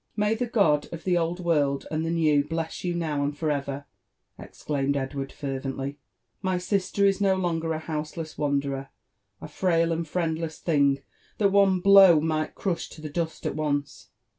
[0.13, 3.33] f May the God of the Old World and tlie New bless, you now and
[3.33, 5.95] UFB ANP AOVWTURM W for eyerl'* exehimed Edward rervenCif:
[6.43, 8.89] '^my 6i0ter is do longer a hauMlen wanderer,
[9.41, 11.03] a frail and friendless thing,
[11.37, 14.09] that one blow might crush to the dual at once.